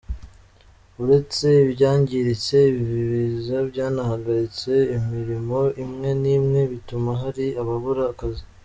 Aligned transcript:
Uretse 1.03 1.47
ibyangiritse, 1.65 2.57
ibi 2.79 2.97
biza 3.11 3.57
byanahagaritse 3.69 4.71
imirimo 4.97 5.59
imwe 5.83 6.09
n’imwe 6.21 6.59
bituma 6.71 7.11
hari 7.21 7.47
ababura 7.61 8.03
akazi. 8.13 8.43